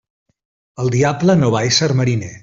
El 0.83 0.89
diable 0.95 1.35
no 1.43 1.51
va 1.57 1.61
esser 1.73 1.91
mariner. 2.03 2.33